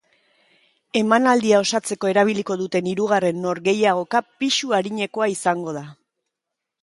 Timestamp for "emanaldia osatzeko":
0.99-2.09